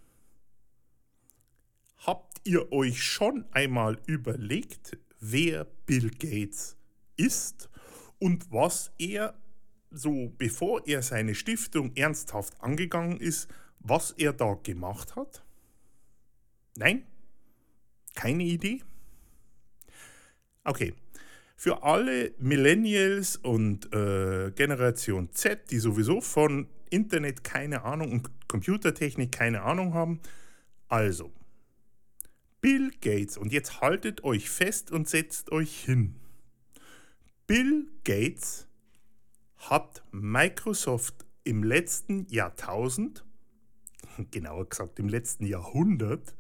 [2.43, 6.75] Ihr euch schon einmal überlegt, wer Bill Gates
[7.15, 7.69] ist
[8.19, 9.33] und was er
[9.91, 13.47] so, bevor er seine Stiftung ernsthaft angegangen ist,
[13.79, 15.43] was er da gemacht hat?
[16.75, 17.03] Nein?
[18.15, 18.81] Keine Idee?
[20.63, 20.93] Okay.
[21.55, 29.31] Für alle Millennials und äh, Generation Z, die sowieso von Internet keine Ahnung und Computertechnik
[29.31, 30.19] keine Ahnung haben,
[30.89, 31.31] also
[32.63, 36.15] Bill Gates, und jetzt haltet euch fest und setzt euch hin.
[37.45, 38.69] Bill Gates
[39.57, 43.25] hat Microsoft im letzten Jahrtausend,
[44.31, 46.37] genauer gesagt im letzten Jahrhundert,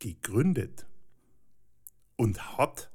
[0.00, 0.88] gegründet
[2.16, 2.90] und hat,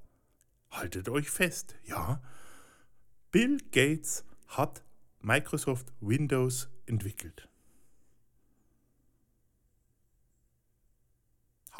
[0.69, 2.21] haltet euch fest, ja,
[3.32, 4.84] Bill Gates hat
[5.21, 7.47] Microsoft Windows entwickelt.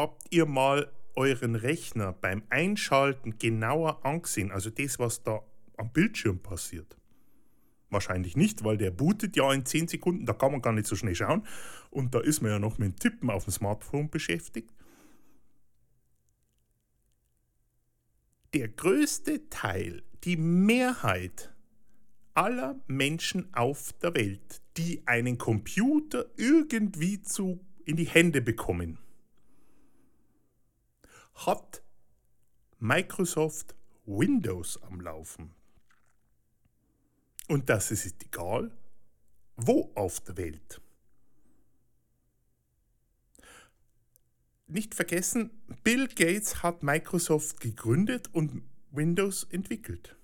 [0.02, 5.44] Habt ihr mal euren Rechner beim Einschalten genauer angesehen, also das, was da
[5.78, 6.98] am Bildschirm passiert?
[7.92, 10.96] Wahrscheinlich nicht, weil der bootet ja in 10 Sekunden, da kann man gar nicht so
[10.96, 11.46] schnell schauen.
[11.92, 14.74] Und da ist man ja noch mit dem Tippen auf dem Smartphone beschäftigt.
[18.54, 21.54] Der größte Teil, die Mehrheit
[22.34, 28.98] aller Menschen auf der Welt, die einen Computer irgendwie zu, in die Hände bekommen,
[31.34, 31.82] hat
[32.80, 35.54] Microsoft Windows am Laufen.
[37.48, 38.72] Und das ist egal,
[39.56, 40.82] wo auf der Welt.
[44.68, 45.52] Nicht vergessen,
[45.84, 50.16] Bill Gates hat Microsoft gegründet und Windows entwickelt.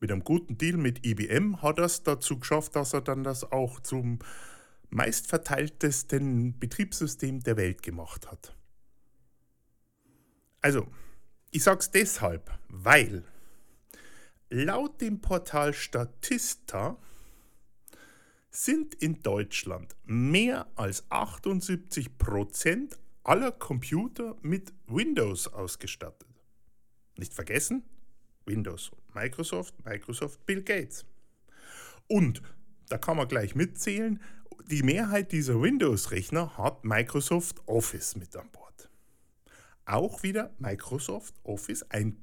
[0.00, 3.44] Mit einem guten Deal mit IBM hat er es dazu geschafft, dass er dann das
[3.52, 4.18] auch zum
[4.88, 8.56] meistverteiltesten Betriebssystem der Welt gemacht hat.
[10.60, 10.86] Also,
[11.50, 13.24] ich sage es deshalb, weil
[14.50, 16.96] laut dem Portal Statista
[18.50, 26.28] sind in Deutschland mehr als 78% aller Computer mit Windows ausgestattet.
[27.16, 27.84] Nicht vergessen,
[28.44, 31.04] Windows, Microsoft, Microsoft, Bill Gates.
[32.08, 32.42] Und
[32.88, 34.20] da kann man gleich mitzählen,
[34.68, 38.89] die Mehrheit dieser Windows-Rechner hat Microsoft Office mit an Bord.
[39.90, 42.16] Auch wieder Microsoft Office, ein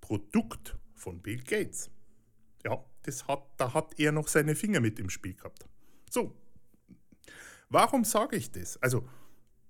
[0.00, 1.90] Produkt von Bill Gates.
[2.64, 5.66] Ja, das hat, da hat er noch seine Finger mit im Spiel gehabt.
[6.08, 6.36] So,
[7.68, 8.80] warum sage ich das?
[8.80, 9.08] Also,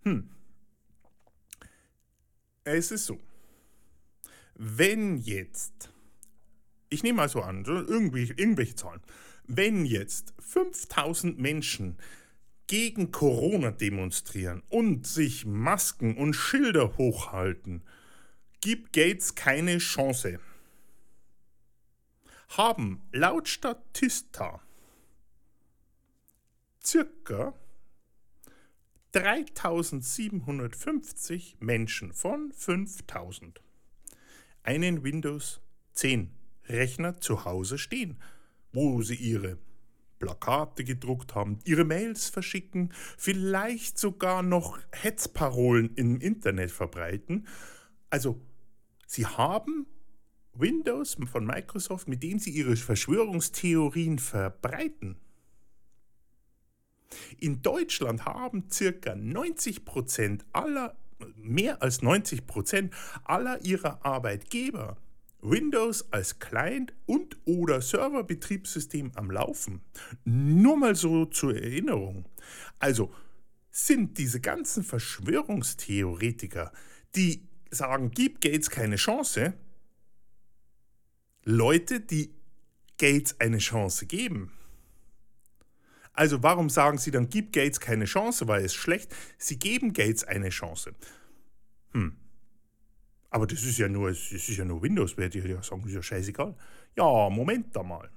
[0.03, 0.29] hm,
[2.65, 3.19] es ist so,
[4.55, 5.95] wenn jetzt,
[6.91, 9.01] ich nehme mal so an, irgendwie, irgendwelche Zahlen,
[9.47, 11.97] wenn jetzt 5000 Menschen
[12.71, 17.83] gegen Corona demonstrieren und sich Masken und Schilder hochhalten,
[18.61, 20.39] gibt Gates keine Chance.
[22.51, 24.63] Haben laut Statista
[26.81, 27.55] circa
[29.11, 33.61] 3750 Menschen von 5000
[34.63, 35.61] einen Windows
[35.95, 36.31] 10
[36.69, 38.23] Rechner zu Hause stehen,
[38.73, 39.59] wo sie ihre
[40.21, 47.49] Plakate gedruckt haben, ihre Mails verschicken, vielleicht sogar noch Hetzparolen im Internet verbreiten.
[48.11, 48.41] Also,
[49.07, 49.87] sie haben
[50.53, 55.17] Windows von Microsoft, mit denen sie ihre Verschwörungstheorien verbreiten.
[57.39, 60.97] In Deutschland haben circa 90% aller,
[61.37, 62.91] mehr als 90%
[63.25, 64.99] aller ihrer Arbeitgeber
[65.43, 69.81] Windows als Client und oder Serverbetriebssystem am Laufen.
[70.25, 72.27] Nur mal so zur Erinnerung.
[72.79, 73.13] Also
[73.71, 76.73] sind diese ganzen Verschwörungstheoretiker,
[77.15, 79.55] die sagen, gib Gates keine Chance,
[81.45, 82.35] Leute, die
[82.99, 84.53] Gates eine Chance geben.
[86.13, 89.15] Also warum sagen sie dann, gib Gates keine Chance, weil es schlecht?
[89.39, 90.95] Sie geben Gates eine Chance.
[91.93, 92.17] Hm.
[93.31, 95.95] Aber das ist ja nur, das ist ja nur Windows, werde ich ja sagen, ist
[95.95, 96.55] ja scheißegal.
[96.97, 98.11] Ja, Moment da mal.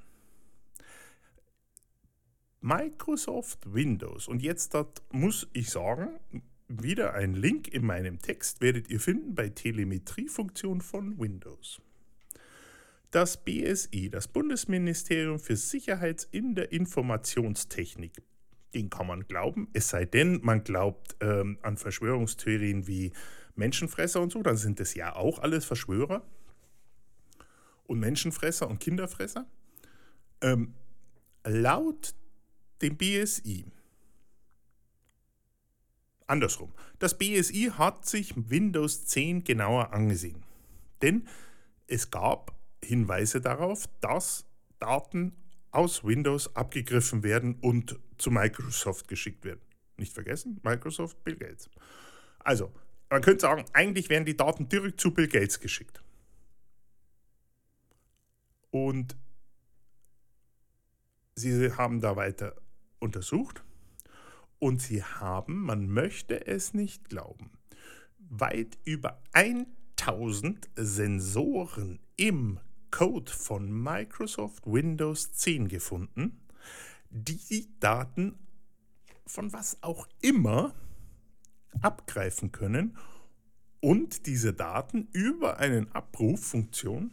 [2.61, 4.27] Microsoft Windows.
[4.27, 4.75] Und jetzt
[5.11, 6.19] muss ich sagen,
[6.67, 11.81] wieder ein Link in meinem Text werdet ihr finden bei Telemetriefunktion von Windows.
[13.11, 18.13] Das BSI, das Bundesministerium für Sicherheit in der Informationstechnik,
[18.73, 23.11] den kann man glauben, es sei denn, man glaubt ähm, an Verschwörungstheorien wie
[23.55, 26.25] Menschenfresser und so, dann sind das ja auch alles Verschwörer
[27.85, 29.45] und Menschenfresser und Kinderfresser.
[30.41, 30.73] Ähm,
[31.45, 32.13] laut
[32.81, 33.65] dem BSI,
[36.27, 40.43] andersrum, das BSI hat sich Windows 10 genauer angesehen.
[41.01, 41.27] Denn
[41.87, 44.45] es gab Hinweise darauf, dass
[44.79, 45.35] Daten
[45.71, 49.61] aus Windows abgegriffen werden und zu Microsoft geschickt werden.
[49.97, 51.69] Nicht vergessen, Microsoft, Bill Gates.
[52.39, 52.71] Also,
[53.13, 56.01] man könnte sagen, eigentlich werden die Daten direkt zu Bill Gates geschickt.
[58.71, 59.15] Und
[61.35, 62.55] sie haben da weiter
[62.97, 63.63] untersucht
[64.57, 67.51] und sie haben, man möchte es nicht glauben,
[68.17, 76.41] weit über 1000 Sensoren im Code von Microsoft Windows 10 gefunden,
[77.11, 78.39] die Daten
[79.27, 80.73] von was auch immer
[81.81, 82.97] abgreifen können
[83.79, 87.11] und diese Daten über eine Abruffunktion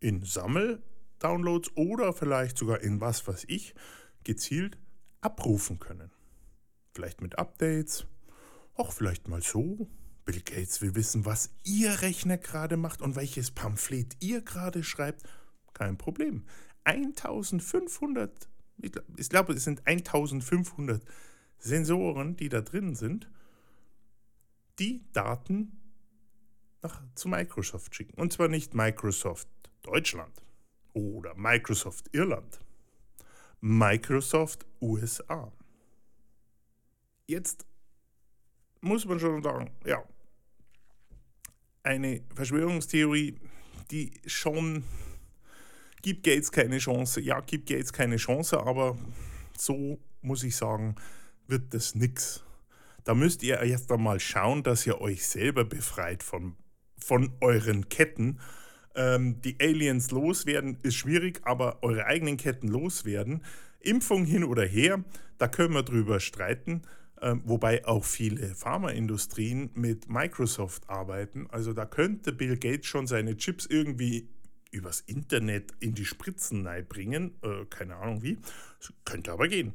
[0.00, 3.74] in Sammel-Downloads oder vielleicht sogar in was weiß ich
[4.24, 4.78] gezielt
[5.20, 6.10] abrufen können.
[6.94, 8.06] Vielleicht mit Updates,
[8.74, 9.88] auch vielleicht mal so
[10.24, 15.22] Bill Gates will wissen, was Ihr Rechner gerade macht und welches Pamphlet ihr gerade schreibt.
[15.72, 16.44] Kein Problem.
[16.84, 18.48] 1500,
[19.16, 21.02] ich glaube, es sind 1500
[21.60, 23.30] Sensoren, die da drin sind,
[24.78, 25.78] die Daten
[26.82, 28.20] nach, zu Microsoft schicken.
[28.20, 29.48] Und zwar nicht Microsoft
[29.82, 30.42] Deutschland
[30.94, 32.60] oder Microsoft Irland,
[33.60, 35.52] Microsoft USA.
[37.26, 37.66] Jetzt
[38.80, 40.02] muss man schon sagen, ja,
[41.82, 43.36] eine Verschwörungstheorie,
[43.90, 44.84] die schon
[46.02, 47.20] gibt Gates keine Chance.
[47.20, 48.96] Ja, gibt Gates keine Chance, aber
[49.56, 50.94] so muss ich sagen,
[51.50, 52.44] wird das nichts.
[53.04, 56.56] Da müsst ihr erst einmal schauen, dass ihr euch selber befreit von,
[56.98, 58.40] von euren Ketten.
[58.94, 63.42] Ähm, die Aliens loswerden ist schwierig, aber eure eigenen Ketten loswerden.
[63.80, 65.02] Impfung hin oder her,
[65.38, 66.82] da können wir drüber streiten.
[67.22, 71.46] Ähm, wobei auch viele Pharmaindustrien mit Microsoft arbeiten.
[71.50, 74.28] Also da könnte Bill Gates schon seine Chips irgendwie
[74.70, 77.34] übers Internet in die Spritzen bringen.
[77.42, 78.38] Äh, keine Ahnung wie.
[78.78, 79.74] Das könnte aber gehen.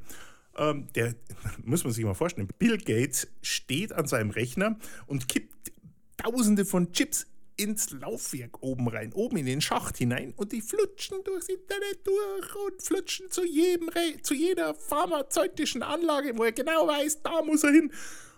[0.56, 1.14] Ähm, der
[1.64, 2.48] muss man sich mal vorstellen.
[2.58, 5.72] Bill Gates steht an seinem Rechner und kippt
[6.16, 7.26] Tausende von Chips
[7.56, 12.54] ins Laufwerk oben rein, oben in den Schacht hinein und die flutschen durchs Internet durch
[12.66, 17.64] und flutschen zu, jedem Re zu jeder pharmazeutischen Anlage, wo er genau weiß, da muss
[17.64, 17.92] er hin.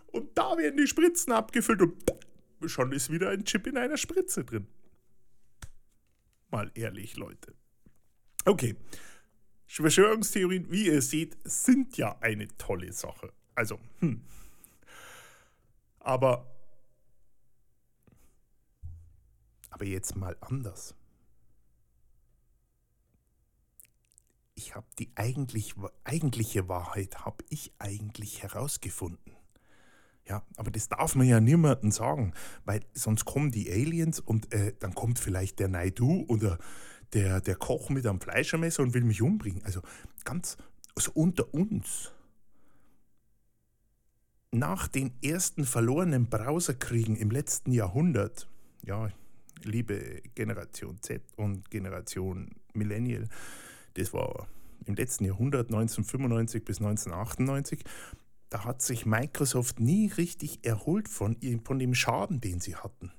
[0.09, 1.95] Und da werden die Spritzen abgefüllt und
[2.67, 4.67] schon ist wieder ein Chip in einer Spritze drin.
[6.51, 7.55] Mal ehrlich, Leute.
[8.45, 8.77] Okay.
[9.69, 13.33] Verschwörungstheorien, wie ihr seht, sind ja eine tolle Sache.
[13.55, 14.23] Also, hm.
[16.01, 16.47] Aber
[19.79, 20.97] Aber jetzt mal anders.
[24.57, 29.37] Ich habe die eigentlich, eigentliche Wahrheit habe ich eigentlich herausgefunden.
[30.27, 34.75] Ja, aber das darf man ja niemandem sagen, weil sonst kommen die Aliens und äh,
[34.81, 36.59] dann kommt vielleicht der Naidu oder
[37.13, 39.63] der, der Koch mit einem Fleischermesser und will mich umbringen.
[39.65, 39.81] Also
[40.25, 40.57] ganz
[40.99, 42.13] also unter uns.
[44.51, 48.49] Nach den ersten verlorenen Browserkriegen im letzten Jahrhundert,
[48.85, 49.09] ja,
[49.63, 53.29] liebe Generation Z und Generation Millennial,
[53.95, 54.49] das war
[54.87, 57.85] im letzten Jahrhundert, 1995 bis 1998,
[58.49, 63.13] da hat sich Microsoft nie richtig erholt von, von dem Schaden, den sie hatten.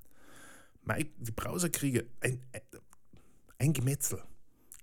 [1.20, 2.42] Die Browserkriege, ein,
[3.60, 4.24] ein Gemetzel.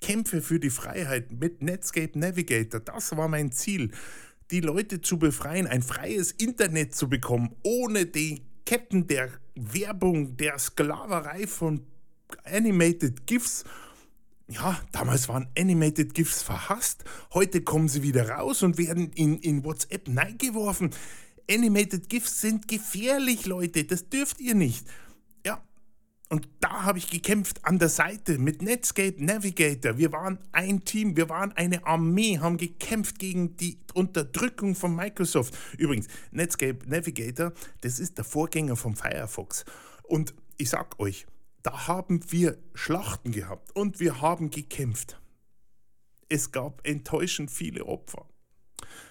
[0.01, 3.91] Kämpfe für die Freiheit mit Netscape Navigator, das war mein Ziel.
[4.51, 10.59] Die Leute zu befreien, ein freies Internet zu bekommen, ohne die Ketten der Werbung, der
[10.59, 11.81] Sklaverei von
[12.45, 13.65] Animated GIFs.
[14.49, 17.05] Ja, damals waren Animated GIFs verhasst.
[17.33, 20.91] Heute kommen sie wieder raus und werden in, in WhatsApp neigeworfen.
[21.51, 23.85] Animated GIFs sind gefährlich, Leute.
[23.85, 24.87] Das dürft ihr nicht.
[26.29, 29.97] Und da habe ich gekämpft an der Seite mit Netscape Navigator.
[29.97, 35.57] Wir waren ein Team, wir waren eine Armee, haben gekämpft gegen die Unterdrückung von Microsoft.
[35.79, 37.53] Übrigens, Netscape Navigator,
[37.83, 39.65] das ist der Vorgänger vom Firefox.
[40.03, 41.27] Und ich sag euch,
[41.63, 45.21] da haben wir Schlachten gehabt und wir haben gekämpft.
[46.29, 48.27] Es gab enttäuschend viele Opfer.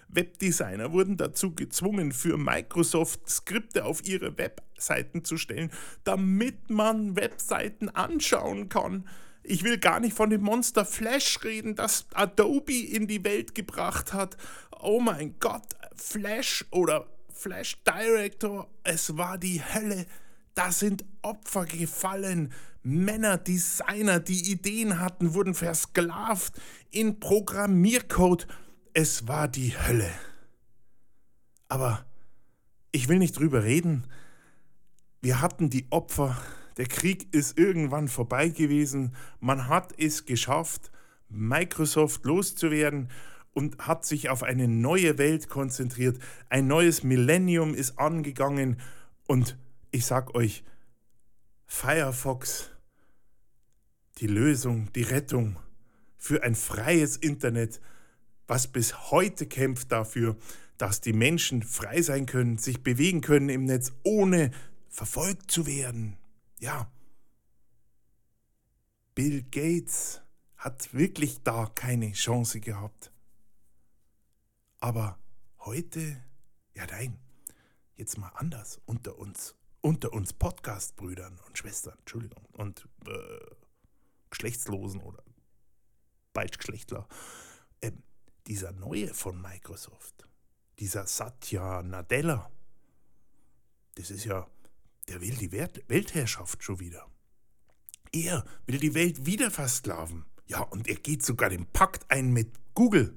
[0.09, 4.37] Webdesigner wurden dazu gezwungen, für Microsoft Skripte auf ihre
[4.75, 5.71] Webseiten zu stellen,
[6.03, 9.07] damit man Webseiten anschauen kann.
[9.43, 14.13] Ich will gar nicht von dem Monster Flash reden, das Adobe in die Welt gebracht
[14.13, 14.37] hat.
[14.79, 20.05] Oh mein Gott, Flash oder Flash Director, es war die Hölle.
[20.55, 22.51] Da sind Opfer gefallen.
[22.81, 26.53] Männer, Designer, die Ideen hatten, wurden versklavt
[26.91, 28.47] in Programmiercode
[28.97, 30.09] es war die Hölle.
[31.67, 32.05] Aber
[32.93, 34.05] ich will nicht drüber reden.
[35.25, 36.39] Wir hatten die Opfer.
[36.77, 39.15] Der Krieg ist irgendwann vorbei gewesen.
[39.39, 40.91] Man hat es geschafft,
[41.29, 43.09] Microsoft loszuwerden
[43.51, 46.19] und hat sich auf eine neue Welt konzentriert.
[46.49, 48.79] Ein neues Millennium ist angegangen
[49.25, 49.57] und
[49.89, 50.63] ich sag euch,
[51.65, 52.69] Firefox,
[54.19, 55.57] die Lösung, die Rettung
[56.17, 57.81] für ein freies Internet
[58.47, 60.37] was bis heute kämpft dafür,
[60.77, 64.51] dass die Menschen frei sein können, sich bewegen können im Netz, ohne
[64.95, 66.17] verfolgt zu werden.
[66.59, 66.89] Ja.
[69.13, 70.21] Bill Gates
[70.55, 73.11] hat wirklich da keine Chance gehabt.
[74.79, 75.19] Aber
[75.59, 76.23] heute,
[76.73, 77.19] ja nein,
[77.97, 83.55] jetzt mal anders unter uns, unter uns Podcast-Brüdern und Schwestern, Entschuldigung, und äh,
[84.29, 85.21] Geschlechtslosen oder
[86.31, 87.05] Beitgeschlechtler.
[87.81, 88.01] Ähm,
[88.47, 90.25] dieser neue von Microsoft,
[90.79, 92.49] dieser Satya Nadella,
[93.95, 94.47] das ist ja,
[95.07, 97.05] der will die Weltherrschaft schon wieder.
[98.11, 100.25] Er will die Welt wieder versklaven.
[100.47, 103.15] Ja, und er geht sogar den Pakt ein mit Google,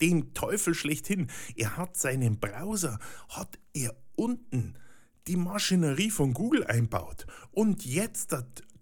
[0.00, 1.30] dem Teufel schlechthin.
[1.56, 4.78] Er hat seinen Browser, hat er unten
[5.26, 7.26] die Maschinerie von Google einbaut.
[7.50, 8.36] Und jetzt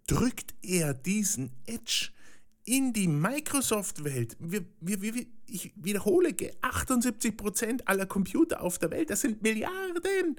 [0.07, 2.11] drückt er diesen Edge
[2.65, 4.37] in die Microsoft-Welt.
[4.41, 10.37] Wir, wir, wir, ich wiederhole, 78% aller Computer auf der Welt, das sind Milliarden,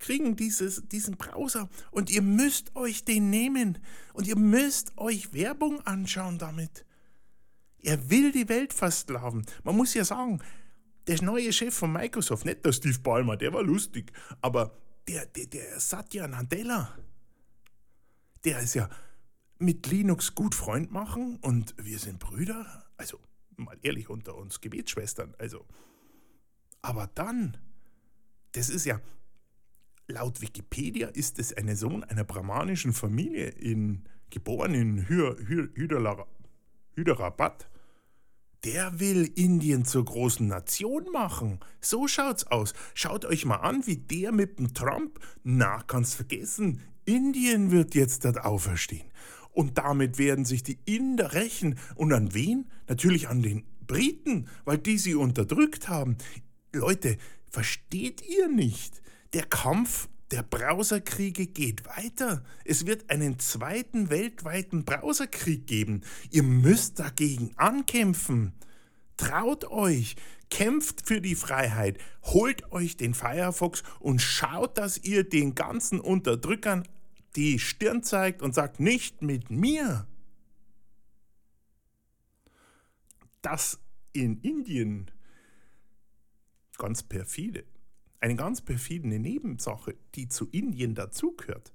[0.00, 1.68] kriegen dieses, diesen Browser.
[1.90, 3.78] Und ihr müsst euch den nehmen.
[4.12, 6.84] Und ihr müsst euch Werbung anschauen damit.
[7.82, 9.46] Er will die Welt versklaven.
[9.62, 10.40] Man muss ja sagen,
[11.06, 14.76] der neue Chef von Microsoft, nicht der Steve Ballmer, der war lustig, aber
[15.08, 16.96] der, der, der Satya Nadella,
[18.44, 18.88] der ist ja
[19.58, 22.84] mit Linux gut Freund machen und wir sind Brüder.
[22.96, 23.18] Also
[23.56, 25.34] mal ehrlich unter uns, Gebetsschwestern.
[25.38, 25.66] Also,
[26.82, 27.56] aber dann,
[28.52, 29.00] das ist ja,
[30.10, 35.08] laut Wikipedia ist es ein Sohn einer brahmanischen Familie, in, geboren in
[36.94, 37.68] Hyderabad.
[38.64, 41.60] Der will Indien zur großen Nation machen.
[41.80, 42.74] So schaut's aus.
[42.92, 48.26] Schaut euch mal an, wie der mit dem Trump, na, kannst vergessen, Indien wird jetzt
[48.26, 49.10] dort auferstehen.
[49.52, 51.78] Und damit werden sich die Inder rächen.
[51.94, 52.70] Und an wen?
[52.86, 56.16] Natürlich an den Briten, weil die sie unterdrückt haben.
[56.72, 57.16] Leute,
[57.50, 59.00] versteht ihr nicht?
[59.32, 62.44] Der Kampf der Browserkriege geht weiter.
[62.64, 66.02] Es wird einen zweiten weltweiten Browserkrieg geben.
[66.30, 68.52] Ihr müsst dagegen ankämpfen.
[69.16, 70.16] Traut euch,
[70.48, 76.88] kämpft für die Freiheit, holt euch den Firefox und schaut, dass ihr den ganzen Unterdrückern
[77.36, 80.06] die Stirn zeigt und sagt, nicht mit mir.
[83.42, 83.78] Das
[84.12, 85.10] in Indien
[86.78, 87.64] ganz perfide
[88.20, 91.72] eine ganz perfide Nebensache, die zu Indien dazugehört.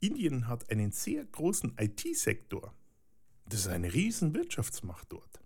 [0.00, 2.74] Indien hat einen sehr großen IT-Sektor.
[3.46, 5.40] Das ist eine riesen Wirtschaftsmacht dort.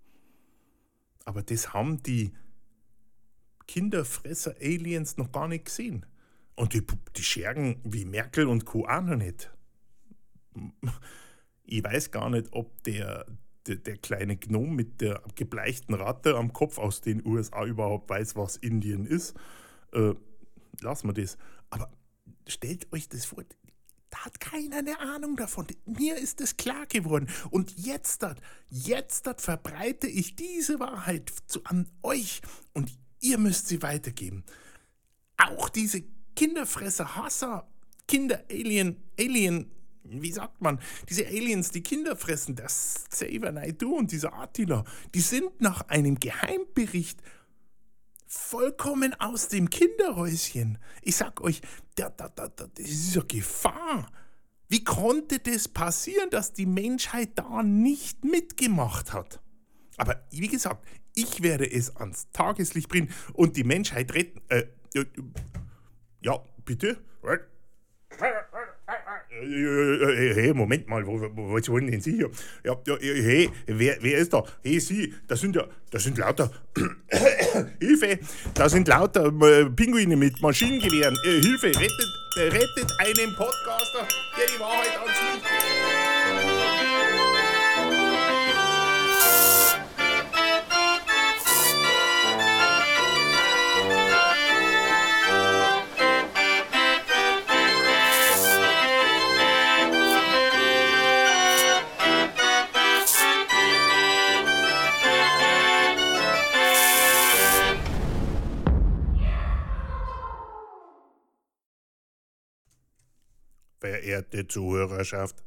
[1.25, 2.31] Aber das haben die
[3.67, 6.05] Kinderfresser-Aliens noch gar nicht gesehen.
[6.55, 6.83] Und die,
[7.15, 8.87] die Schergen wie Merkel und Co.
[8.87, 9.51] auch noch nicht.
[11.63, 13.27] Ich weiß gar nicht, ob der,
[13.67, 18.37] der, der kleine Gnom mit der gebleichten Ratte am Kopf aus den USA überhaupt weiß,
[18.37, 19.35] was Indien ist
[19.93, 20.13] äh,
[20.81, 21.37] lassen wir das.
[21.69, 21.91] Aber
[22.47, 23.43] stellt euch das vor,
[24.09, 25.67] da hat keiner eine Ahnung davon.
[25.85, 27.27] Mir ist das klar geworden.
[27.49, 32.41] Und jetzt, dat, jetzt dat verbreite ich diese Wahrheit zu, an euch
[32.73, 34.43] und ihr müsst sie weitergeben.
[35.37, 36.03] Auch diese
[36.35, 37.67] Kinderfresser, Hasser,
[38.07, 39.71] Kinder-Alien, Alien,
[40.03, 40.79] wie sagt man,
[41.09, 46.19] diese Aliens, die Kinder fressen, das Saber Naidu und dieser Attila, die sind nach einem
[46.19, 47.21] Geheimbericht
[48.27, 50.77] vollkommen aus dem Kinderhäuschen.
[51.01, 51.61] Ich sag euch,
[51.95, 54.11] da, da, da, das ist ja Gefahr.
[54.69, 59.41] Wie konnte das passieren, dass die Menschheit da nicht mitgemacht hat?
[59.95, 64.41] Aber wie gesagt, ich werde es ans Tageslicht bringen und die Menschheit retten.
[64.49, 65.05] Äh, äh
[66.21, 67.01] ja, bitte?
[69.39, 72.29] Hey, Moment mal, wo, wo, was wollen denn Sie hier?
[72.63, 74.43] Ja, ja, hey, wer, wer ist da?
[74.63, 76.51] Hey, Sie, das sind ja, das sind lauter,
[77.79, 78.19] Hilfe,
[78.53, 81.15] da sind lauter äh, Pinguine mit Maschinengewehren.
[81.25, 84.07] Äh, Hilfe, rettet, äh, rettet einen Podcaster,
[84.37, 85.66] der die Wahrheit ans Licht
[113.87, 115.45] Verehrte Zuhörerschaft,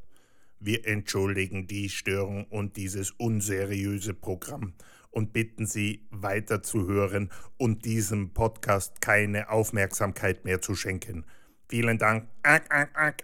[0.60, 4.72] wir entschuldigen die Störung und dieses unseriöse Programm
[5.10, 11.26] und bitten Sie weiter zu hören und diesem Podcast keine Aufmerksamkeit mehr zu schenken.
[11.68, 12.28] Vielen Dank.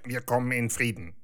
[0.04, 1.14] Wir kommen in Frieden.